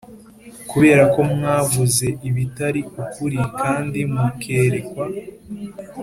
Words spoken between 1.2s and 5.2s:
mwavuze ibitari ukuri kandi mukerekwa